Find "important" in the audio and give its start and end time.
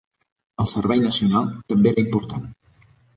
2.05-2.49